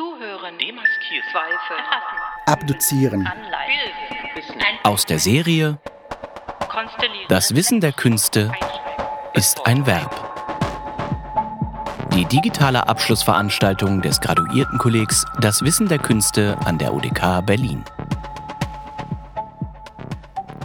Zuhören, 0.00 0.56
Demaskieren. 0.56 1.28
Zweifel, 1.30 1.76
Erfassen, 1.76 2.46
Abduzieren. 2.46 3.26
Anleihen, 3.26 4.80
Aus 4.82 5.04
der 5.04 5.18
Serie 5.18 5.78
Konstellieren, 6.70 7.26
Das 7.28 7.54
Wissen 7.54 7.82
der 7.82 7.92
Künste 7.92 8.50
ist 9.34 9.66
ein 9.66 9.84
Verb. 9.84 10.10
Die 12.14 12.24
digitale 12.24 12.88
Abschlussveranstaltung 12.88 14.00
des 14.00 14.22
Graduiertenkollegs 14.22 15.26
Das 15.38 15.60
Wissen 15.60 15.86
der 15.86 15.98
Künste 15.98 16.56
an 16.64 16.78
der 16.78 16.94
UDK 16.94 17.44
Berlin. 17.44 17.84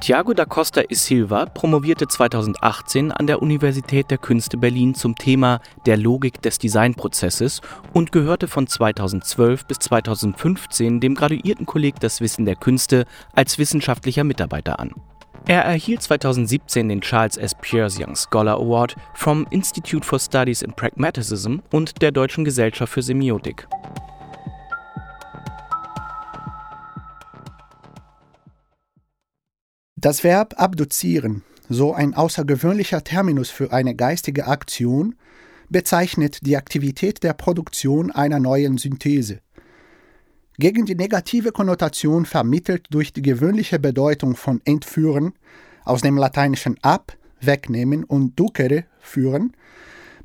Tiago 0.06 0.36
da 0.36 0.46
Costa 0.46 0.84
e 0.88 0.94
Silva 0.94 1.48
promovierte 1.48 2.08
2018 2.08 3.12
an 3.12 3.26
der 3.26 3.42
Universität 3.42 4.12
der 4.12 4.20
Künste 4.20 4.56
Berlin 4.56 4.94
zum 4.94 5.16
Thema 5.16 5.62
der 5.88 5.98
Logik 5.98 6.44
des 6.44 6.60
Designprozesses 6.60 7.62
und 7.92 8.12
gehörte 8.12 8.48
von 8.48 8.68
2012 8.68 9.66
bis 9.66 9.80
2015 9.80 11.00
dem 11.00 11.16
Graduiertenkolleg 11.16 12.00
Das 12.00 12.22
Wissen 12.22 12.46
der 12.46 12.56
Künste 12.56 13.06
als 13.34 13.58
wissenschaftlicher 13.58 14.24
Mitarbeiter 14.24 14.80
an. 14.80 14.92
Er 15.48 15.64
erhielt 15.64 16.04
2017 16.04 16.88
den 16.88 17.02
Charles 17.02 17.38
S. 17.38 17.56
Peirce 17.56 18.00
Young 18.00 18.16
Scholar 18.16 18.58
Award 18.60 18.96
vom 19.16 19.48
Institute 19.50 20.06
for 20.06 20.20
Studies 20.20 20.62
in 20.62 20.74
Pragmatism 20.74 21.62
und 21.72 22.04
der 22.04 22.12
Deutschen 22.12 22.46
Gesellschaft 22.46 22.94
für 22.94 23.02
Semiotik. 23.02 23.68
Das 30.06 30.24
Verb 30.24 30.54
abduzieren, 30.62 31.42
so 31.68 31.92
ein 31.92 32.14
außergewöhnlicher 32.14 33.04
Terminus 33.04 33.50
für 33.50 33.74
eine 33.74 33.96
geistige 33.96 34.46
Aktion, 34.46 35.16
bezeichnet 35.70 36.46
die 36.46 36.58
Aktivität 36.58 37.24
der 37.24 37.34
Produktion 37.34 38.12
einer 38.12 38.40
neuen 38.40 38.78
Synthese. 38.78 39.40
Gegen 40.60 40.86
die 40.86 40.94
negative 40.94 41.52
Konnotation 41.52 42.28
vermittelt 42.28 42.86
durch 42.92 43.14
die 43.14 43.24
gewöhnliche 43.24 43.80
Bedeutung 43.80 44.36
von 44.36 44.62
entführen, 44.64 45.34
aus 45.86 46.02
dem 46.02 46.18
lateinischen 46.18 46.78
ab, 46.84 47.18
wegnehmen 47.42 48.04
und 48.04 48.40
ducere, 48.40 48.84
führen, 49.00 49.54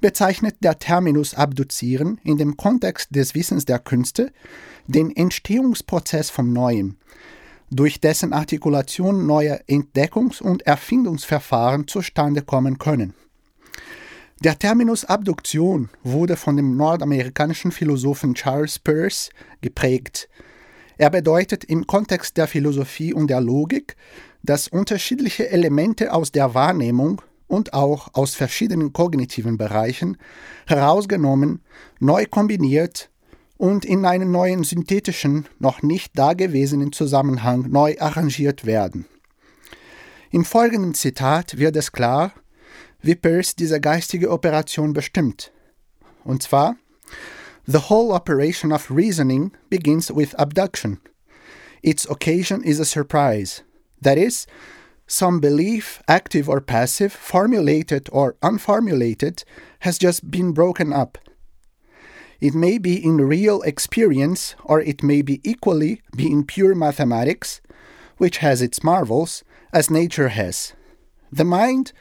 bezeichnet 0.02 0.56
der 0.62 0.78
Terminus 0.78 1.32
abduzieren 1.32 2.20
in 2.22 2.36
dem 2.36 2.58
Kontext 2.58 3.16
des 3.16 3.34
Wissens 3.34 3.64
der 3.64 3.78
Künste 3.78 4.30
den 4.88 5.16
Entstehungsprozess 5.16 6.28
vom 6.28 6.52
Neuen, 6.52 6.98
durch 7.70 8.00
dessen 8.00 8.32
Artikulation 8.32 9.26
neue 9.26 9.60
Entdeckungs- 9.68 10.42
und 10.42 10.62
Erfindungsverfahren 10.66 11.86
zustande 11.86 12.42
kommen 12.42 12.78
können. 12.78 13.14
Der 14.42 14.58
Terminus 14.58 15.04
Abduktion 15.04 15.90
wurde 16.02 16.36
von 16.36 16.56
dem 16.56 16.76
nordamerikanischen 16.76 17.72
Philosophen 17.72 18.34
Charles 18.34 18.78
Peirce 18.78 19.30
geprägt. 19.60 20.28
Er 20.96 21.10
bedeutet 21.10 21.64
im 21.64 21.86
Kontext 21.86 22.36
der 22.36 22.46
Philosophie 22.46 23.12
und 23.12 23.28
der 23.28 23.40
Logik, 23.40 23.96
dass 24.42 24.68
unterschiedliche 24.68 25.50
Elemente 25.50 26.12
aus 26.12 26.32
der 26.32 26.54
Wahrnehmung 26.54 27.20
und 27.46 27.74
auch 27.74 28.14
aus 28.14 28.34
verschiedenen 28.34 28.92
kognitiven 28.92 29.58
Bereichen 29.58 30.16
herausgenommen, 30.66 31.62
neu 31.98 32.24
kombiniert 32.26 33.09
und 33.60 33.84
in 33.84 34.06
einen 34.06 34.30
neuen 34.30 34.64
synthetischen, 34.64 35.46
noch 35.58 35.82
nicht 35.82 36.18
dagewesenen 36.18 36.92
Zusammenhang 36.92 37.66
neu 37.68 37.94
arrangiert 38.00 38.64
werden. 38.64 39.04
Im 40.30 40.46
folgenden 40.46 40.94
Zitat 40.94 41.58
wird 41.58 41.76
es 41.76 41.92
klar, 41.92 42.32
wie 43.02 43.14
Peirce 43.14 43.56
diese 43.56 43.78
geistige 43.78 44.30
Operation 44.30 44.94
bestimmt. 44.94 45.52
Und 46.24 46.42
zwar, 46.42 46.76
The 47.66 47.90
whole 47.90 48.14
operation 48.14 48.72
of 48.72 48.90
reasoning 48.90 49.52
begins 49.68 50.10
with 50.10 50.34
abduction. 50.36 50.98
Its 51.82 52.08
occasion 52.08 52.64
is 52.64 52.80
a 52.80 52.86
surprise. 52.86 53.62
That 54.00 54.16
is, 54.16 54.46
some 55.06 55.38
belief, 55.38 56.02
active 56.08 56.48
or 56.48 56.62
passive, 56.62 57.12
formulated 57.12 58.08
or 58.10 58.36
unformulated, 58.40 59.44
has 59.80 59.98
just 59.98 60.30
been 60.30 60.54
broken 60.54 60.94
up. 60.94 61.18
It 62.40 62.54
may 62.54 62.78
be 62.78 63.02
in 63.04 63.18
real 63.18 63.60
experience, 63.62 64.54
or 64.64 64.80
it 64.80 65.02
may 65.02 65.20
be 65.20 65.40
equally 65.44 66.00
be 66.16 66.26
in 66.26 66.44
pure 66.44 66.74
mathematics, 66.74 67.60
which 68.16 68.38
has 68.38 68.62
its 68.62 68.82
marvels, 68.82 69.44
as 69.72 69.90
nature 69.90 70.28
has. 70.28 70.72
The 71.30 71.44
mind 71.44 71.92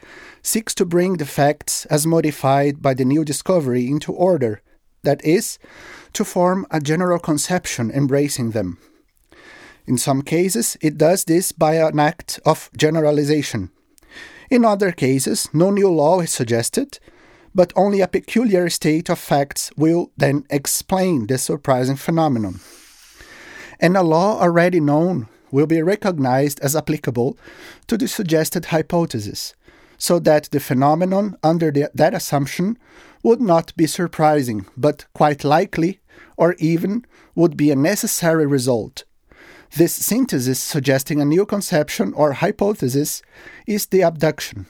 seeks 0.42 0.74
to 0.76 0.84
bring 0.84 1.18
the 1.18 1.26
facts 1.26 1.84
as 1.86 2.06
modified 2.06 2.80
by 2.80 2.94
the 2.94 3.04
new 3.04 3.24
discovery 3.24 3.86
into 3.86 4.12
order, 4.12 4.62
that 5.02 5.24
is, 5.24 5.58
to 6.14 6.24
form 6.24 6.66
a 6.70 6.80
general 6.80 7.18
conception 7.18 7.90
embracing 7.90 8.50
them. 8.50 8.78
In 9.86 9.98
some 9.98 10.22
cases, 10.22 10.76
it 10.80 10.98
does 10.98 11.24
this 11.24 11.52
by 11.52 11.74
an 11.74 11.98
act 11.98 12.40
of 12.44 12.70
generalization. 12.76 13.70
In 14.50 14.64
other 14.64 14.90
cases, 14.90 15.48
no 15.52 15.70
new 15.70 15.90
law 15.90 16.20
is 16.20 16.32
suggested, 16.32 16.98
but 17.54 17.72
only 17.76 18.00
a 18.00 18.08
peculiar 18.08 18.68
state 18.70 19.08
of 19.08 19.18
facts 19.18 19.70
will 19.76 20.10
then 20.16 20.44
explain 20.50 21.26
the 21.26 21.38
surprising 21.38 21.96
phenomenon. 21.96 22.60
And 23.80 23.96
a 23.96 24.02
law 24.02 24.40
already 24.40 24.80
known 24.80 25.28
will 25.50 25.66
be 25.66 25.82
recognized 25.82 26.60
as 26.60 26.76
applicable 26.76 27.36
to 27.86 27.96
the 27.96 28.06
suggested 28.06 28.66
hypothesis, 28.66 29.54
so 29.98 30.18
that 30.20 30.48
the 30.52 30.60
phenomenon 30.60 31.36
under 31.42 31.70
the, 31.70 31.90
that 31.94 32.14
assumption 32.14 32.78
would 33.22 33.40
not 33.40 33.74
be 33.76 33.86
surprising, 33.86 34.66
but 34.76 35.06
quite 35.12 35.44
likely, 35.44 36.00
or 36.36 36.54
even 36.58 37.04
would 37.34 37.56
be 37.56 37.70
a 37.70 37.76
necessary 37.76 38.46
result. 38.46 39.04
This 39.76 39.94
synthesis 39.94 40.58
suggesting 40.58 41.20
a 41.20 41.24
new 41.24 41.46
conception 41.46 42.12
or 42.14 42.32
hypothesis 42.32 43.22
is 43.66 43.86
the 43.86 44.02
abduction. 44.02 44.66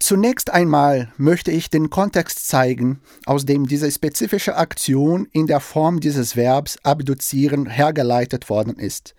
Zunächst 0.00 0.50
einmal 0.50 1.12
möchte 1.18 1.50
ich 1.50 1.68
den 1.68 1.90
Kontext 1.90 2.48
zeigen, 2.48 3.00
aus 3.26 3.44
dem 3.44 3.68
diese 3.68 3.90
spezifische 3.90 4.56
Aktion 4.56 5.28
in 5.30 5.46
der 5.46 5.60
Form 5.60 6.00
dieses 6.00 6.36
Verbs 6.36 6.78
abduzieren 6.82 7.66
hergeleitet 7.66 8.48
worden 8.48 8.76
ist. 8.76 9.14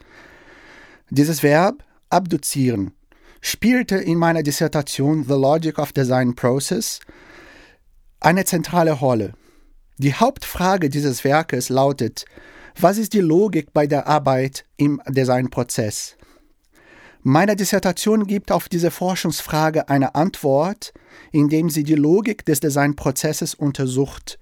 Dieses 1.11 1.43
Verb 1.43 1.83
abduzieren 2.09 2.93
spielte 3.41 3.97
in 3.97 4.17
meiner 4.17 4.41
Dissertation 4.41 5.23
The 5.23 5.33
Logic 5.33 5.77
of 5.77 5.93
Design 5.93 6.35
Process 6.35 6.99
eine 8.19 8.45
zentrale 8.45 8.93
Rolle. 8.93 9.33
Die 9.97 10.15
Hauptfrage 10.15 10.89
dieses 10.89 11.23
Werkes 11.23 11.69
lautet, 11.69 12.25
was 12.79 12.97
ist 12.97 13.13
die 13.13 13.19
Logik 13.19 13.71
bei 13.71 13.85
der 13.85 14.07
Arbeit 14.07 14.65
im 14.77 14.99
Designprozess? 15.07 16.17
Meine 17.23 17.55
Dissertation 17.55 18.25
gibt 18.25 18.51
auf 18.51 18.67
diese 18.67 18.89
Forschungsfrage 18.89 19.89
eine 19.89 20.15
Antwort, 20.15 20.91
indem 21.31 21.69
sie 21.69 21.83
die 21.83 21.93
Logik 21.93 22.45
des 22.45 22.61
Designprozesses 22.61 23.53
untersucht, 23.53 24.39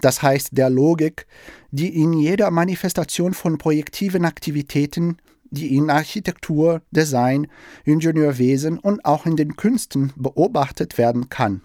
das 0.00 0.22
heißt 0.22 0.50
der 0.52 0.70
Logik, 0.70 1.26
die 1.72 1.88
in 1.88 2.12
jeder 2.12 2.52
Manifestation 2.52 3.34
von 3.34 3.58
projektiven 3.58 4.24
Aktivitäten, 4.24 5.16
die 5.50 5.76
in 5.76 5.90
Architektur, 5.90 6.82
Design, 6.92 7.48
Ingenieurwesen 7.84 8.78
und 8.78 9.04
auch 9.04 9.26
in 9.26 9.34
den 9.34 9.56
Künsten 9.56 10.12
beobachtet 10.14 10.98
werden 10.98 11.30
kann. 11.30 11.62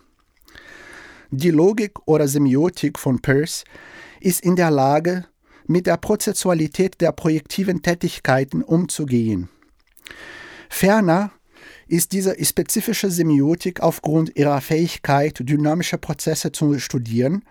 Die 1.29 1.51
Logik 1.51 1.99
oder 2.07 2.27
Semiotik 2.27 2.97
von 2.97 3.21
Peirce 3.21 3.65
ist 4.19 4.41
in 4.41 4.55
der 4.55 4.71
Lage, 4.71 5.25
mit 5.67 5.85
der 5.85 5.97
Prozessualität 5.97 7.01
der 7.01 7.11
projektiven 7.11 7.83
Tätigkeiten 7.83 8.63
umzugehen. 8.63 9.49
Ferner 10.69 11.31
ist 11.87 12.11
diese 12.11 12.43
spezifische 12.43 13.11
Semiotik 13.11 13.81
aufgrund 13.81 14.35
ihrer 14.35 14.61
Fähigkeit, 14.61 15.39
dynamische 15.39 15.97
Prozesse 15.97 16.51
zu 16.51 16.79
studieren, 16.79 17.43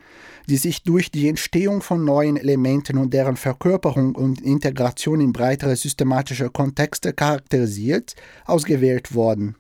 die 0.48 0.56
sich 0.56 0.82
durch 0.82 1.10
die 1.10 1.28
Entstehung 1.28 1.82
von 1.82 2.04
neuen 2.04 2.36
Elementen 2.36 2.98
und 2.98 3.14
deren 3.14 3.36
Verkörperung 3.36 4.14
und 4.14 4.40
Integration 4.40 5.20
in 5.20 5.32
breitere 5.32 5.76
systematische 5.76 6.50
Kontexte 6.50 7.12
charakterisiert, 7.12 8.14
ausgewählt 8.44 9.14
worden. 9.14 9.56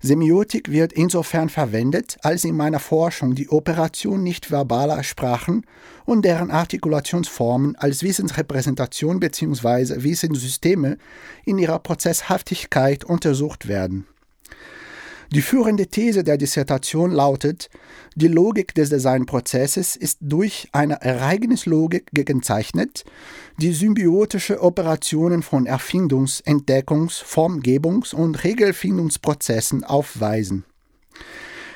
Semiotik 0.00 0.70
wird 0.70 0.92
insofern 0.92 1.48
verwendet, 1.48 2.18
als 2.22 2.44
in 2.44 2.56
meiner 2.56 2.80
Forschung 2.80 3.34
die 3.34 3.48
Operation 3.48 4.22
nicht 4.22 4.50
verbaler 4.50 5.02
Sprachen 5.02 5.64
und 6.04 6.24
deren 6.24 6.50
Artikulationsformen 6.50 7.76
als 7.76 8.02
Wissensrepräsentation 8.02 9.20
bzw. 9.20 10.02
Wissenssysteme 10.02 10.98
in 11.44 11.58
ihrer 11.58 11.78
Prozesshaftigkeit 11.78 13.04
untersucht 13.04 13.68
werden. 13.68 14.06
Die 15.32 15.42
führende 15.42 15.86
These 15.86 16.22
der 16.22 16.36
Dissertation 16.36 17.10
lautet, 17.10 17.68
die 18.14 18.28
Logik 18.28 18.74
des 18.74 18.90
Designprozesses 18.90 19.96
ist 19.96 20.18
durch 20.20 20.68
eine 20.72 21.00
Ereignislogik 21.00 22.10
gekennzeichnet, 22.12 23.04
die 23.58 23.72
symbiotische 23.72 24.62
Operationen 24.62 25.42
von 25.42 25.66
Erfindungs-, 25.66 26.42
Entdeckungs-, 26.44 27.24
Formgebungs- 27.24 28.14
und 28.14 28.44
Regelfindungsprozessen 28.44 29.84
aufweisen. 29.84 30.64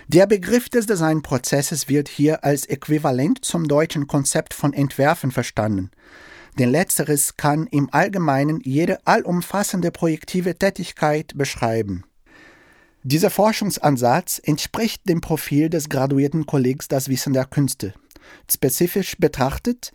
Der 0.09 0.27
Begriff 0.27 0.69
des 0.69 0.87
Designprozesses 0.87 1.89
wird 1.89 2.09
hier 2.09 2.43
als 2.43 2.65
äquivalent 2.65 3.45
zum 3.45 3.69
deutschen 3.69 4.07
Konzept 4.07 4.55
von 4.55 4.73
Entwerfen 4.73 5.31
verstanden. 5.31 5.91
Denn 6.59 6.71
letzteres 6.71 7.37
kann 7.37 7.67
im 7.67 7.89
Allgemeinen 7.93 8.61
jede 8.65 9.07
allumfassende 9.07 9.91
projektive 9.91 10.59
Tätigkeit 10.59 11.33
beschreiben. 11.37 12.05
Dieser 13.05 13.31
Forschungsansatz 13.31 14.41
entspricht 14.43 15.09
dem 15.09 15.21
Profil 15.21 15.71
des 15.71 15.89
graduierten 15.89 16.47
Kollegs 16.47 16.89
Das 16.89 17.09
Wissen 17.09 17.33
der 17.33 17.45
Künste. 17.45 17.95
Spezifisch 18.51 19.17
betrachtet 19.19 19.93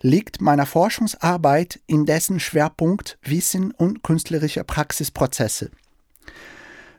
liegt 0.00 0.40
meiner 0.40 0.66
Forschungsarbeit 0.66 1.80
in 1.86 2.06
dessen 2.06 2.38
Schwerpunkt 2.38 3.18
Wissen 3.22 3.72
und 3.72 4.02
künstlerische 4.02 4.62
Praxisprozesse. 4.62 5.70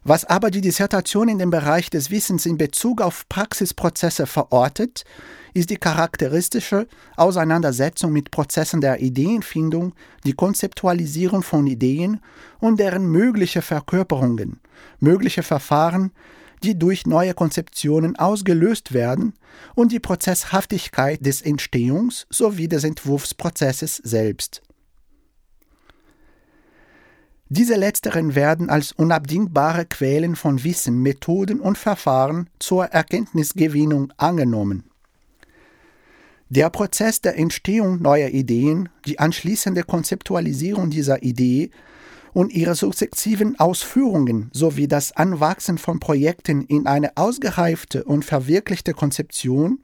Was 0.07 0.24
aber 0.24 0.51
die 0.51 0.62
Dissertation 0.62 1.27
in 1.27 1.38
dem 1.38 1.50
Bereich 1.50 1.89
des 1.89 2.09
Wissens 2.12 2.45
in 2.45 2.57
Bezug 2.57 3.01
auf 3.01 3.27
Praxisprozesse 3.27 4.25
verortet, 4.25 5.04
ist 5.54 5.69
die 5.69 5.75
charakteristische 5.75 6.88
Auseinandersetzung 7.18 8.13
mit 8.13 8.31
Prozessen 8.31 8.80
der 8.80 9.01
Ideenfindung, 9.01 9.94
die 10.25 10.31
Konzeptualisierung 10.31 11.44
von 11.44 11.68
Ideen 11.68 12.21
und 12.59 12.80
deren 12.80 13.06
mögliche 13.12 13.62
Verkörperungen, 13.62 14.62
mögliche 15.01 15.44
Verfahren, 15.44 16.13
die 16.63 16.80
durch 16.80 17.06
neue 17.06 17.33
Konzeptionen 17.33 18.15
ausgelöst 18.15 18.94
werden 18.94 19.33
und 19.75 19.92
die 19.92 20.00
Prozesshaftigkeit 20.00 21.25
des 21.25 21.42
Entstehungs 21.42 22.27
sowie 22.30 22.69
des 22.69 22.86
Entwurfsprozesses 22.86 23.98
selbst. 23.98 24.62
Diese 27.49 27.75
letzteren 27.75 28.35
werden 28.35 28.69
als 28.69 28.91
unabdingbare 28.91 29.85
Quellen 29.85 30.35
von 30.35 30.63
Wissen, 30.65 31.01
Methoden 31.01 31.61
und 31.61 31.77
Verfahren 31.77 32.49
zur 32.59 32.85
Erkenntnisgewinnung 32.85 34.11
angenommen. 34.17 34.83
Der 36.49 36.69
Prozess 36.69 37.21
der 37.21 37.38
Entstehung 37.38 38.01
neuer 38.01 38.29
Ideen, 38.29 38.89
die 39.05 39.19
anschließende 39.19 39.83
Konzeptualisierung 39.83 40.89
dieser 40.89 41.23
Idee 41.23 41.71
und 42.33 42.53
ihre 42.53 42.75
sukzessiven 42.75 43.57
Ausführungen 43.59 44.49
sowie 44.53 44.88
das 44.88 45.13
Anwachsen 45.13 45.77
von 45.77 45.99
Projekten 45.99 46.61
in 46.61 46.85
eine 46.85 47.15
ausgereifte 47.15 48.03
und 48.03 48.25
verwirklichte 48.25 48.94
Konzeption 48.94 49.79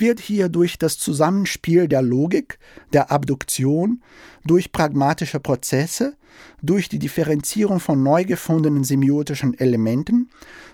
wird 0.00 0.20
hier 0.20 0.48
durch 0.48 0.78
das 0.78 0.98
Zusammenspiel 0.98 1.88
der 1.88 2.02
Logik, 2.02 2.58
der 2.92 3.10
Abduktion, 3.10 4.02
durch 4.44 4.72
pragmatische 4.72 5.40
Prozesse, 5.40 6.16
durch 6.62 6.88
die 6.88 6.98
Differenzierung 6.98 7.80
von 7.80 8.02
neu 8.02 8.24
gefundenen 8.24 8.84
semiotischen 8.84 9.58
Elementen 9.58 10.30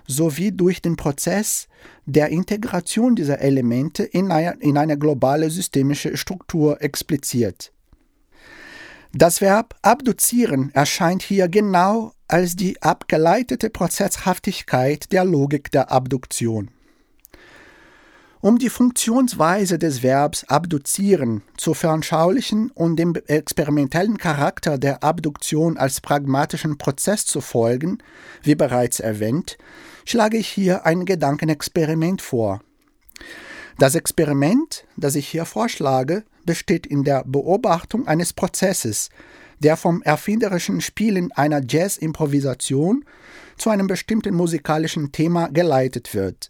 sowie 0.07 0.51
durch 0.51 0.81
den 0.81 0.95
Prozess 0.95 1.67
der 2.05 2.29
Integration 2.29 3.15
dieser 3.15 3.39
Elemente 3.39 4.03
in 4.03 4.31
eine, 4.31 4.57
in 4.59 4.77
eine 4.77 4.97
globale 4.97 5.49
systemische 5.49 6.15
Struktur 6.17 6.81
expliziert. 6.81 7.71
Das 9.13 9.41
Verb 9.41 9.75
abduzieren 9.81 10.71
erscheint 10.73 11.23
hier 11.23 11.47
genau 11.47 12.13
als 12.27 12.55
die 12.55 12.81
abgeleitete 12.81 13.69
Prozesshaftigkeit 13.69 15.11
der 15.11 15.25
Logik 15.25 15.71
der 15.71 15.91
Abduktion. 15.91 16.69
Um 18.47 18.59
die 18.59 18.69
Funktionsweise 18.69 19.77
des 19.77 20.03
Verbs 20.03 20.45
abduzieren 20.45 21.41
zu 21.57 21.73
veranschaulichen 21.73 22.71
und 22.71 22.95
dem 22.95 23.13
experimentellen 23.27 24.17
Charakter 24.17 24.77
der 24.77 25.03
Abduktion 25.03 25.75
als 25.77 25.99
pragmatischen 25.99 26.77
Prozess 26.77 27.25
zu 27.25 27.41
folgen, 27.41 27.97
wie 28.43 28.55
bereits 28.55 29.01
erwähnt, 29.01 29.57
schlage 30.05 30.37
ich 30.37 30.47
hier 30.47 30.85
ein 30.85 31.03
Gedankenexperiment 31.03 32.21
vor. 32.21 32.61
Das 33.79 33.95
Experiment, 33.95 34.85
das 34.95 35.15
ich 35.15 35.27
hier 35.27 35.43
vorschlage, 35.43 36.23
besteht 36.45 36.87
in 36.87 37.03
der 37.03 37.25
Beobachtung 37.25 38.07
eines 38.07 38.31
Prozesses, 38.31 39.09
der 39.59 39.75
vom 39.75 40.01
erfinderischen 40.03 40.79
Spielen 40.79 41.33
einer 41.33 41.61
Jazz-Improvisation 41.67 43.03
zu 43.57 43.71
einem 43.71 43.87
bestimmten 43.87 44.35
musikalischen 44.35 45.11
Thema 45.11 45.49
geleitet 45.49 46.13
wird. 46.13 46.49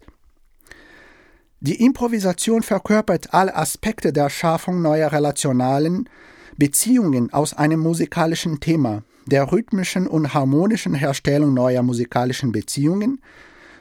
Die 1.60 1.84
Improvisation 1.84 2.62
verkörpert 2.62 3.34
alle 3.34 3.56
Aspekte 3.56 4.12
der 4.12 4.30
Schaffung 4.30 4.80
neuer 4.80 5.10
relationalen 5.10 6.08
Beziehungen 6.56 7.32
aus 7.32 7.52
einem 7.52 7.80
musikalischen 7.80 8.60
Thema, 8.60 9.02
der 9.26 9.50
rhythmischen 9.50 10.06
und 10.06 10.34
harmonischen 10.34 10.94
Herstellung 10.94 11.54
neuer 11.54 11.82
musikalischen 11.82 12.52
Beziehungen, 12.52 13.20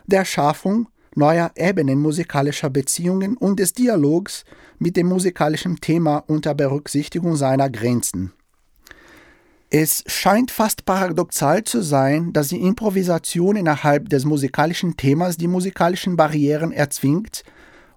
der 0.07 0.25
Schaffung 0.25 0.87
neuer 1.13 1.51
Ebenen 1.55 1.99
musikalischer 1.99 2.71
Beziehungen 2.71 3.37
und 3.37 3.59
des 3.59 3.73
Dialogs 3.73 4.43
mit 4.79 4.97
dem 4.97 5.07
musikalischen 5.07 5.79
Thema 5.79 6.23
unter 6.25 6.55
Berücksichtigung 6.55 7.35
seiner 7.35 7.69
Grenzen. 7.69 8.33
Es 9.69 10.03
scheint 10.07 10.49
fast 10.49 10.85
paradoxal 10.85 11.63
zu 11.63 11.83
sein, 11.83 12.33
dass 12.33 12.47
die 12.47 12.61
Improvisation 12.61 13.55
innerhalb 13.55 14.09
des 14.09 14.25
musikalischen 14.25 14.97
Themas 14.97 15.37
die 15.37 15.47
musikalischen 15.47 16.15
Barrieren 16.15 16.71
erzwingt 16.71 17.43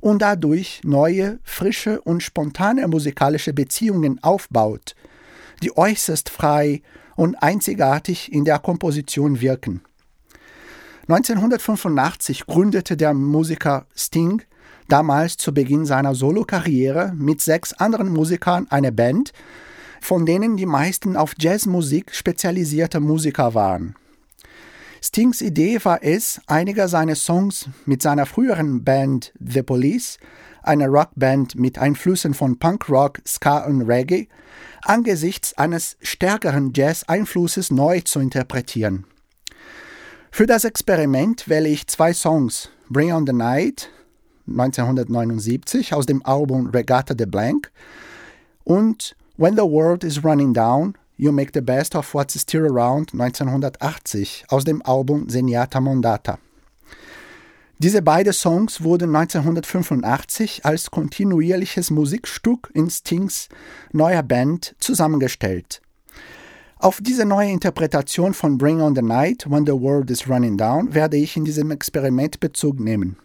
und 0.01 0.23
dadurch 0.23 0.81
neue, 0.85 1.39
frische 1.43 2.01
und 2.01 2.23
spontane 2.23 2.87
musikalische 2.89 3.53
Beziehungen 3.53 4.23
aufbaut, 4.23 4.95
die 5.63 5.77
äußerst 5.77 6.31
frei 6.31 6.83
und 7.17 7.43
einzigartig 7.43 8.33
in 8.33 8.45
der 8.45 8.59
Komposition 8.59 9.41
wirken. 9.41 9.83
1985 11.09 12.47
gründete 12.47 12.97
der 12.97 13.15
Musiker 13.15 13.87
Sting 13.97 14.43
damals 14.89 15.37
zu 15.37 15.53
Beginn 15.53 15.87
seiner 15.87 16.15
Solokarriere 16.15 17.13
mit 17.17 17.41
sechs 17.41 17.73
anderen 17.73 18.13
Musikern 18.13 18.67
eine 18.71 18.93
Band, 18.93 19.33
von 20.01 20.25
denen 20.25 20.57
die 20.57 20.67
meisten 20.67 21.17
auf 21.17 21.35
Jazzmusik 21.39 22.15
spezialisierte 22.15 23.01
Musiker 23.01 23.55
waren. 23.55 23.95
Stings 25.03 25.41
Idee 25.41 25.83
war 25.83 26.03
es, 26.03 26.43
einige 26.47 26.87
seiner 26.87 27.15
Songs 27.15 27.71
mit 27.87 28.03
seiner 28.03 28.27
früheren 28.27 28.85
Band 28.85 29.33
The 29.41 29.63
Police, 29.63 30.19
einer 30.63 30.89
Rockband 30.89 31.55
mit 31.55 31.79
Einflüssen 31.79 32.35
von 32.35 32.59
Punkrock, 32.59 33.21
Ska 33.27 33.65
und 33.65 33.83
Reggae, 33.83 34.29
angesichts 34.83 35.57
eines 35.57 35.97
stärkeren 36.03 36.73
Jazz-Einflusses 36.75 37.71
neu 37.71 38.03
zu 38.03 38.21
interpretieren. 38.21 39.07
Für 40.31 40.47
das 40.47 40.65
Experiment 40.65 41.49
wähle 41.49 41.71
ich 41.71 41.87
zwei 41.87 42.13
Songs, 42.13 42.69
Bring 42.91 43.13
on 43.13 43.27
the 43.27 43.33
Night 43.33 43.89
1979 44.49 45.95
aus 45.95 46.05
dem 46.05 46.25
Album 46.27 46.69
Regatta 46.69 47.15
de 47.15 47.27
Blanc 47.27 47.71
und 48.65 49.17
When 49.39 49.55
the 49.55 49.63
World 49.63 50.05
is 50.05 50.23
Running 50.23 50.53
Down 50.53 50.95
You 51.21 51.33
Make 51.33 51.51
the 51.53 51.61
Best 51.61 51.95
of 51.97 52.15
What's 52.15 52.41
Still 52.41 52.65
Around 52.65 53.13
1980 53.13 54.47
aus 54.49 54.65
dem 54.65 54.81
Album 54.81 55.29
Zenyatta 55.29 55.79
Mondata. 55.79 56.39
Diese 57.79 58.01
beiden 58.01 58.33
Songs 58.33 58.83
wurden 58.83 59.15
1985 59.15 60.65
als 60.65 60.91
kontinuierliches 60.91 61.91
Musikstück 61.91 62.71
in 62.73 62.89
Stings 62.89 63.51
neuer 63.93 64.23
Band 64.23 64.75
zusammengestellt. 64.79 65.83
Auf 66.79 67.01
diese 67.03 67.27
neue 67.27 67.51
Interpretation 67.51 68.33
von 68.33 68.57
Bring 68.57 68.81
on 68.81 68.95
the 68.95 69.03
Night, 69.03 69.45
When 69.47 69.67
the 69.67 69.73
World 69.73 70.11
is 70.11 70.27
Running 70.27 70.57
Down, 70.57 70.95
werde 70.95 71.19
ich 71.19 71.37
in 71.37 71.45
diesem 71.45 71.71
Experiment 71.71 72.41
Bezug 72.41 72.81
nehmen. 72.81 73.19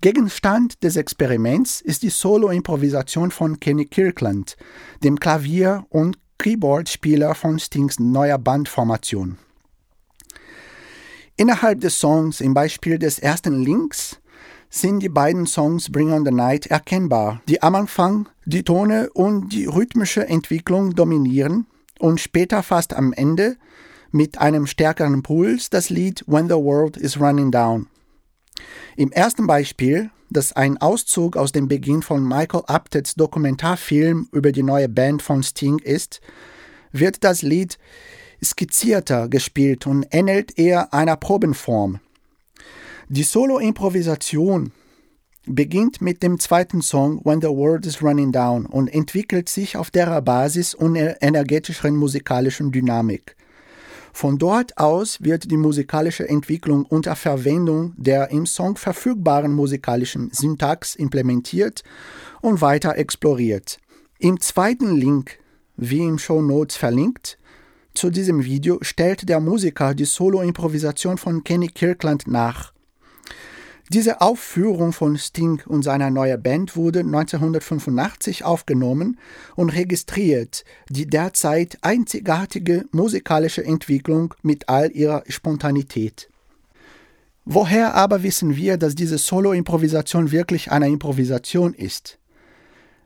Gegenstand 0.00 0.82
des 0.82 0.96
Experiments 0.96 1.82
ist 1.82 2.02
die 2.02 2.08
Solo-Improvisation 2.08 3.30
von 3.30 3.60
Kenny 3.60 3.84
Kirkland, 3.84 4.56
dem 5.02 5.20
Klavier- 5.20 5.84
und 5.90 6.16
Keyboard-Spieler 6.38 7.34
von 7.34 7.58
Stings 7.58 7.98
neuer 7.98 8.38
Bandformation. 8.38 9.38
Innerhalb 11.36 11.80
des 11.80 11.98
Songs, 11.98 12.40
im 12.40 12.54
Beispiel 12.54 12.98
des 12.98 13.18
ersten 13.18 13.62
Links, 13.62 14.18
sind 14.70 15.00
die 15.00 15.08
beiden 15.08 15.46
Songs 15.46 15.90
Bring 15.90 16.12
on 16.12 16.24
the 16.24 16.30
Night 16.30 16.66
erkennbar, 16.66 17.40
die 17.48 17.62
am 17.62 17.74
Anfang 17.74 18.28
die 18.44 18.62
Tone 18.62 19.10
und 19.12 19.52
die 19.52 19.66
rhythmische 19.66 20.26
Entwicklung 20.26 20.94
dominieren 20.94 21.66
und 21.98 22.20
später 22.20 22.62
fast 22.62 22.94
am 22.94 23.12
Ende 23.12 23.56
mit 24.10 24.38
einem 24.38 24.66
stärkeren 24.66 25.22
Puls 25.22 25.70
das 25.70 25.90
Lied 25.90 26.24
When 26.26 26.48
the 26.48 26.54
World 26.54 26.96
is 26.96 27.20
Running 27.20 27.50
Down. 27.50 27.88
Im 28.96 29.12
ersten 29.12 29.46
Beispiel 29.46 30.10
das 30.30 30.52
ein 30.52 30.78
Auszug 30.78 31.36
aus 31.36 31.52
dem 31.52 31.68
Beginn 31.68 32.02
von 32.02 32.26
Michael 32.26 32.64
Apteds 32.66 33.14
Dokumentarfilm 33.14 34.28
über 34.32 34.52
die 34.52 34.62
neue 34.62 34.88
Band 34.88 35.22
von 35.22 35.42
Sting 35.42 35.78
ist, 35.78 36.20
wird 36.92 37.24
das 37.24 37.42
Lied 37.42 37.78
skizzierter 38.42 39.28
gespielt 39.28 39.86
und 39.86 40.06
ähnelt 40.10 40.58
eher 40.58 40.92
einer 40.92 41.16
Probenform. 41.16 42.00
Die 43.08 43.22
Solo-Improvisation 43.22 44.72
beginnt 45.46 46.00
mit 46.00 46.22
dem 46.22 46.40
zweiten 46.40 46.82
Song 46.82 47.24
When 47.24 47.40
the 47.40 47.48
World 47.48 47.86
is 47.86 48.02
Running 48.02 48.32
Down 48.32 48.66
und 48.66 48.88
entwickelt 48.88 49.48
sich 49.48 49.76
auf 49.76 49.90
der 49.90 50.20
Basis 50.22 50.74
und 50.74 50.96
energetischen 50.96 51.96
musikalischen 51.96 52.72
Dynamik. 52.72 53.36
Von 54.16 54.38
dort 54.38 54.78
aus 54.78 55.22
wird 55.22 55.50
die 55.50 55.58
musikalische 55.58 56.26
Entwicklung 56.26 56.86
unter 56.86 57.16
Verwendung 57.16 57.92
der 57.98 58.30
im 58.30 58.46
Song 58.46 58.78
verfügbaren 58.78 59.52
musikalischen 59.52 60.30
Syntax 60.32 60.94
implementiert 60.94 61.84
und 62.40 62.62
weiter 62.62 62.96
exploriert. 62.96 63.76
Im 64.18 64.40
zweiten 64.40 64.96
Link, 64.96 65.38
wie 65.76 66.00
im 66.00 66.18
Show 66.18 66.40
Notes 66.40 66.78
verlinkt, 66.78 67.38
zu 67.92 68.08
diesem 68.08 68.42
Video 68.42 68.78
stellt 68.80 69.28
der 69.28 69.38
Musiker 69.38 69.92
die 69.92 70.06
Solo-Improvisation 70.06 71.18
von 71.18 71.44
Kenny 71.44 71.68
Kirkland 71.68 72.26
nach. 72.26 72.72
Diese 73.90 74.20
Aufführung 74.20 74.92
von 74.92 75.16
Sting 75.16 75.62
und 75.64 75.82
seiner 75.82 76.10
neuen 76.10 76.42
Band 76.42 76.74
wurde 76.74 77.00
1985 77.00 78.44
aufgenommen 78.44 79.16
und 79.54 79.70
registriert 79.70 80.64
die 80.88 81.06
derzeit 81.06 81.78
einzigartige 81.82 82.86
musikalische 82.90 83.64
Entwicklung 83.64 84.34
mit 84.42 84.68
all 84.68 84.90
ihrer 84.90 85.22
Spontanität. 85.28 86.28
Woher 87.44 87.94
aber 87.94 88.24
wissen 88.24 88.56
wir, 88.56 88.76
dass 88.76 88.96
diese 88.96 89.18
Solo-Improvisation 89.18 90.32
wirklich 90.32 90.72
eine 90.72 90.88
Improvisation 90.88 91.72
ist? 91.72 92.18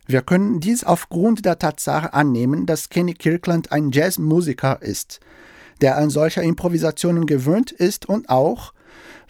Wir 0.06 0.22
können 0.22 0.60
dies 0.60 0.82
aufgrund 0.82 1.44
der 1.44 1.58
Tatsache 1.58 2.14
annehmen, 2.14 2.64
dass 2.64 2.88
Kenny 2.88 3.12
Kirkland 3.12 3.70
ein 3.70 3.90
Jazzmusiker 3.92 4.80
ist, 4.80 5.20
der 5.82 5.98
an 5.98 6.08
solche 6.08 6.40
Improvisationen 6.40 7.26
gewöhnt 7.26 7.70
ist 7.70 8.08
und 8.08 8.30
auch, 8.30 8.72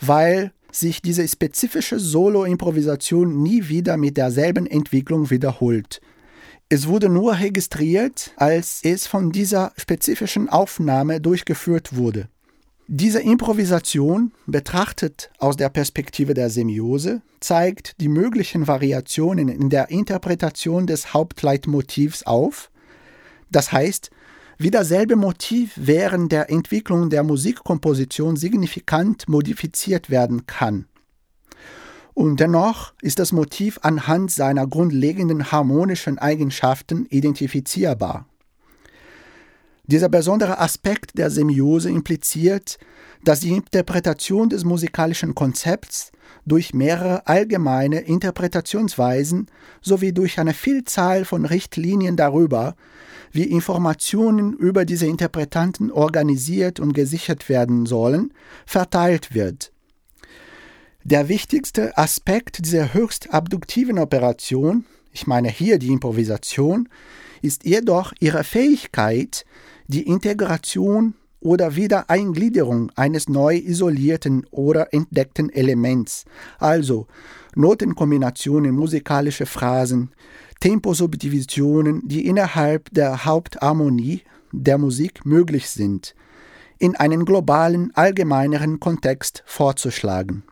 weil 0.00 0.52
sich 0.72 1.02
diese 1.02 1.26
spezifische 1.26 1.98
Solo-Improvisation 1.98 3.42
nie 3.42 3.68
wieder 3.68 3.96
mit 3.96 4.16
derselben 4.16 4.66
Entwicklung 4.66 5.30
wiederholt. 5.30 6.00
Es 6.68 6.86
wurde 6.86 7.08
nur 7.08 7.38
registriert, 7.38 8.32
als 8.36 8.80
es 8.84 9.06
von 9.06 9.32
dieser 9.32 9.72
spezifischen 9.76 10.48
Aufnahme 10.48 11.20
durchgeführt 11.20 11.96
wurde. 11.96 12.28
Diese 12.86 13.20
Improvisation, 13.20 14.32
betrachtet 14.46 15.30
aus 15.38 15.56
der 15.56 15.68
Perspektive 15.68 16.34
der 16.34 16.50
Semiose, 16.50 17.22
zeigt 17.38 18.00
die 18.00 18.08
möglichen 18.08 18.66
Variationen 18.66 19.48
in 19.48 19.70
der 19.70 19.90
Interpretation 19.90 20.86
des 20.86 21.14
Hauptleitmotivs 21.14 22.24
auf, 22.24 22.70
das 23.50 23.72
heißt, 23.72 24.10
wie 24.60 24.70
dasselbe 24.70 25.16
Motiv 25.16 25.72
während 25.76 26.32
der 26.32 26.50
Entwicklung 26.50 27.08
der 27.08 27.22
Musikkomposition 27.22 28.36
signifikant 28.36 29.26
modifiziert 29.26 30.10
werden 30.10 30.44
kann. 30.44 30.84
Und 32.12 32.40
dennoch 32.40 32.92
ist 33.00 33.18
das 33.18 33.32
Motiv 33.32 33.78
anhand 33.80 34.30
seiner 34.30 34.66
grundlegenden 34.66 35.50
harmonischen 35.50 36.18
Eigenschaften 36.18 37.06
identifizierbar. 37.06 38.26
Dieser 39.84 40.10
besondere 40.10 40.58
Aspekt 40.58 41.16
der 41.16 41.30
Semiose 41.30 41.88
impliziert, 41.88 42.76
dass 43.24 43.40
die 43.40 43.50
Interpretation 43.50 44.48
des 44.48 44.64
musikalischen 44.64 45.34
Konzepts 45.34 46.12
durch 46.46 46.72
mehrere 46.72 47.26
allgemeine 47.26 48.00
Interpretationsweisen 48.00 49.46
sowie 49.82 50.12
durch 50.12 50.38
eine 50.38 50.54
Vielzahl 50.54 51.24
von 51.24 51.44
Richtlinien 51.44 52.16
darüber, 52.16 52.76
wie 53.32 53.44
Informationen 53.44 54.54
über 54.54 54.84
diese 54.84 55.06
Interpretanten 55.06 55.90
organisiert 55.92 56.80
und 56.80 56.94
gesichert 56.94 57.48
werden 57.48 57.86
sollen, 57.86 58.32
verteilt 58.66 59.34
wird. 59.34 59.72
Der 61.04 61.28
wichtigste 61.28 61.96
Aspekt 61.96 62.64
dieser 62.64 62.92
höchst 62.92 63.32
abduktiven 63.32 63.98
Operation, 63.98 64.84
ich 65.12 65.26
meine 65.26 65.48
hier 65.48 65.78
die 65.78 65.88
Improvisation, 65.88 66.88
ist 67.42 67.64
jedoch 67.64 68.12
ihre 68.20 68.44
Fähigkeit, 68.44 69.44
die 69.86 70.02
Integration 70.02 71.14
oder 71.40 71.74
Wiedereingliederung 71.74 72.92
eines 72.96 73.28
neu 73.28 73.56
isolierten 73.56 74.46
oder 74.50 74.92
entdeckten 74.92 75.50
Elements, 75.50 76.24
also 76.58 77.06
Notenkombinationen, 77.54 78.74
musikalische 78.74 79.46
Phrasen, 79.46 80.12
Temposubdivisionen, 80.60 82.06
die 82.06 82.26
innerhalb 82.26 82.90
der 82.92 83.24
Hauptharmonie 83.24 84.22
der 84.52 84.78
Musik 84.78 85.24
möglich 85.24 85.70
sind, 85.70 86.14
in 86.78 86.96
einen 86.96 87.24
globalen, 87.24 87.90
allgemeineren 87.94 88.78
Kontext 88.78 89.42
vorzuschlagen. 89.46 90.44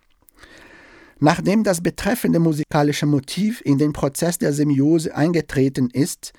Nachdem 1.20 1.64
das 1.64 1.82
betreffende 1.82 2.38
musikalische 2.38 3.06
Motiv 3.06 3.60
in 3.64 3.76
den 3.76 3.92
Prozess 3.92 4.38
der 4.38 4.52
Semiose 4.52 5.14
eingetreten 5.14 5.90
ist 5.90 6.32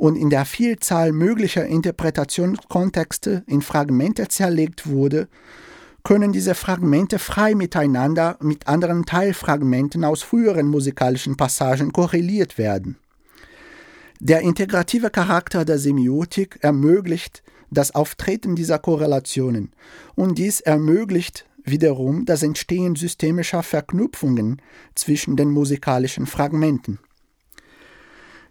und 0.00 0.16
in 0.16 0.30
der 0.30 0.46
Vielzahl 0.46 1.12
möglicher 1.12 1.66
Interpretationskontexte 1.66 3.44
in 3.46 3.60
Fragmente 3.60 4.28
zerlegt 4.28 4.86
wurde, 4.86 5.28
können 6.04 6.32
diese 6.32 6.54
Fragmente 6.54 7.18
frei 7.18 7.54
miteinander 7.54 8.38
mit 8.40 8.66
anderen 8.66 9.04
Teilfragmenten 9.04 10.02
aus 10.04 10.22
früheren 10.22 10.68
musikalischen 10.68 11.36
Passagen 11.36 11.92
korreliert 11.92 12.56
werden. 12.56 12.96
Der 14.20 14.40
integrative 14.40 15.10
Charakter 15.10 15.66
der 15.66 15.78
Semiotik 15.78 16.58
ermöglicht 16.62 17.42
das 17.70 17.94
Auftreten 17.94 18.56
dieser 18.56 18.78
Korrelationen 18.78 19.70
und 20.14 20.38
dies 20.38 20.62
ermöglicht 20.62 21.44
wiederum 21.62 22.24
das 22.24 22.42
Entstehen 22.42 22.96
systemischer 22.96 23.62
Verknüpfungen 23.62 24.62
zwischen 24.94 25.36
den 25.36 25.50
musikalischen 25.50 26.24
Fragmenten. 26.24 27.00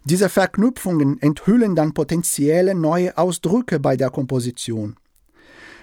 Diese 0.05 0.29
Verknüpfungen 0.29 1.21
enthüllen 1.21 1.75
dann 1.75 1.93
potenzielle 1.93 2.73
neue 2.73 3.17
Ausdrücke 3.17 3.79
bei 3.79 3.97
der 3.97 4.09
Komposition. 4.09 4.95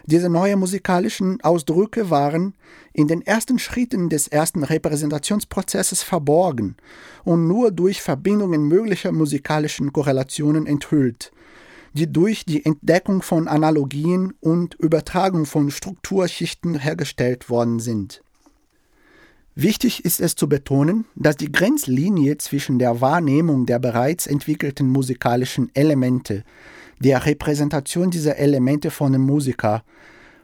Diese 0.09 0.31
neuen 0.31 0.61
musikalischen 0.61 1.41
Ausdrücke 1.43 2.11
waren 2.11 2.55
in 2.93 3.09
den 3.09 3.23
ersten 3.23 3.59
Schritten 3.59 4.09
des 4.09 4.29
ersten 4.29 4.63
Repräsentationsprozesses 4.63 6.05
verborgen 6.05 6.77
und 7.25 7.49
nur 7.49 7.73
durch 7.73 8.01
Verbindungen 8.01 8.69
möglicher 8.69 9.11
musikalischen 9.11 9.93
Korrelationen 9.93 10.67
enthüllt, 10.67 11.33
die 11.93 12.11
durch 12.11 12.45
die 12.45 12.65
Entdeckung 12.65 13.21
von 13.21 13.49
Analogien 13.49 14.33
und 14.39 14.75
Übertragung 14.77 15.45
von 15.45 15.73
Strukturschichten 15.73 16.79
hergestellt 16.79 17.51
worden 17.51 17.81
sind. 17.81 18.23
Wichtig 19.59 20.05
ist 20.05 20.21
es 20.21 20.35
zu 20.37 20.51
betonen, 20.51 21.07
dass 21.15 21.39
die 21.39 21.51
Grenzlinie 21.51 22.37
zwischen 22.37 22.79
der 22.79 23.01
Wahrnehmung 23.01 23.65
der 23.65 23.79
bereits 23.79 24.27
entwickelten 24.27 24.87
musikalischen 24.91 25.71
Elemente 25.73 26.45
der 26.99 27.25
Repräsentation 27.25 28.11
dieser 28.11 28.37
Elemente 28.37 28.91
von 28.91 29.13
dem 29.13 29.23
Musiker 29.23 29.83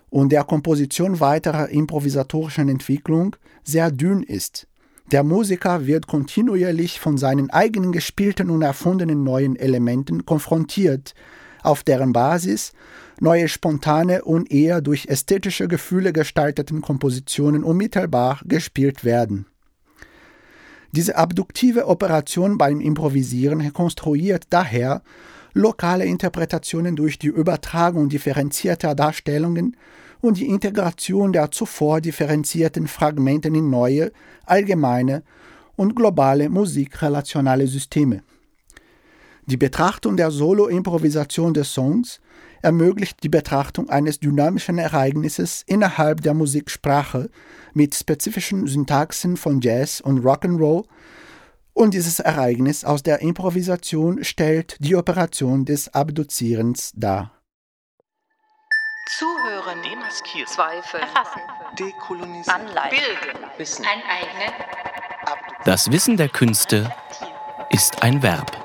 und 0.08 0.32
der 0.32 0.44
Komposition 0.44 1.20
weiterer 1.20 1.68
improvisatorischen 1.68 2.70
Entwicklung 2.70 3.36
sehr 3.62 3.90
dünn 3.90 4.22
ist. 4.22 4.66
Der 5.10 5.24
Musiker 5.24 5.86
wird 5.86 6.06
kontinuierlich 6.06 6.98
von 6.98 7.18
seinen 7.18 7.50
eigenen 7.50 7.92
gespielten 7.92 8.48
und 8.48 8.62
erfundenen 8.62 9.24
neuen 9.24 9.56
Elementen 9.56 10.24
konfrontiert, 10.24 11.12
auf 11.62 11.82
deren 11.82 12.14
Basis 12.14 12.72
neue 13.22 13.46
spontane 13.46 14.24
und 14.24 14.50
eher 14.50 14.80
durch 14.80 15.06
ästhetische 15.06 15.68
Gefühle 15.68 16.12
gestalteten 16.12 16.82
Kompositionen 16.82 17.62
unmittelbar 17.62 18.40
gespielt 18.44 19.04
werden. 19.04 19.46
Diese 20.90 21.16
abduktive 21.16 21.86
Operation 21.86 22.58
beim 22.58 22.80
Improvisieren 22.80 23.60
rekonstruiert 23.60 24.46
daher 24.50 25.02
lokale 25.54 26.04
Interpretationen 26.04 26.96
durch 26.96 27.18
die 27.18 27.28
Übertragung 27.28 28.08
differenzierter 28.08 28.96
Darstellungen 28.96 29.76
und 30.20 30.38
die 30.38 30.48
Integration 30.48 31.32
der 31.32 31.52
zuvor 31.52 32.00
differenzierten 32.00 32.88
Fragmenten 32.88 33.54
in 33.54 33.70
neue, 33.70 34.10
allgemeine 34.46 35.22
und 35.76 35.94
globale 35.94 36.48
musikrelationale 36.48 37.68
Systeme. 37.68 38.22
Die 39.46 39.56
Betrachtung 39.56 40.16
der 40.16 40.30
Solo-Improvisation 40.30 41.52
des 41.52 41.74
Songs 41.74 42.20
ermöglicht 42.62 43.24
die 43.24 43.28
Betrachtung 43.28 43.90
eines 43.90 44.20
dynamischen 44.20 44.78
Ereignisses 44.78 45.64
innerhalb 45.66 46.20
der 46.20 46.32
Musiksprache 46.32 47.28
mit 47.74 47.94
spezifischen 47.94 48.68
Syntaxen 48.68 49.36
von 49.36 49.60
Jazz 49.60 50.00
und 50.00 50.24
Rock'n'Roll. 50.24 50.84
Und 51.72 51.94
dieses 51.94 52.20
Ereignis 52.20 52.84
aus 52.84 53.02
der 53.02 53.20
Improvisation 53.20 54.22
stellt 54.22 54.76
die 54.78 54.94
Operation 54.94 55.64
des 55.64 55.92
Abduzierens 55.92 56.92
dar. 56.94 57.32
Zuhören, 59.18 59.78
demaskieren, 59.82 60.46
Zweifeln, 60.46 61.02
erfassen, 61.02 61.40
dekolonisieren, 61.78 62.60
anleiten, 62.60 62.96
bilden, 62.96 63.44
Wissen, 63.58 63.84
aneignen, 63.84 64.54
Das 65.64 65.90
Wissen 65.90 66.16
der 66.16 66.28
Künste 66.28 66.92
ist 67.70 68.02
ein 68.02 68.22
Verb. 68.22 68.61